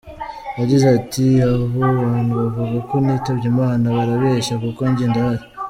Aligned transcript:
Yagize 0.59 0.85
ati 0.97 1.25
“Abo 1.47 1.63
bantu 1.75 2.33
bavuga 2.41 2.79
ko 2.89 2.95
nitabye 3.05 3.45
Imana 3.53 3.85
barabeshya 3.97 4.55
kuko 4.63 4.81
njye 4.89 5.05
ndahari. 5.11 5.43